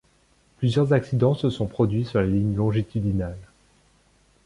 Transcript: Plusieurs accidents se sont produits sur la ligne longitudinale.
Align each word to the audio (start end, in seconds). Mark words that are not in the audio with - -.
Plusieurs 0.57 0.93
accidents 0.93 1.35
se 1.35 1.51
sont 1.51 1.67
produits 1.67 2.05
sur 2.05 2.21
la 2.21 2.25
ligne 2.25 2.55
longitudinale. 2.55 3.37